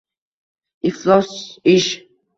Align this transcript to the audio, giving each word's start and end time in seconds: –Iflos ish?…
–Iflos 0.81 1.31
ish?… 1.75 1.93